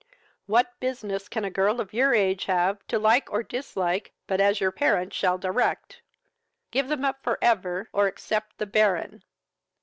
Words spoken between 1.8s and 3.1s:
your age have to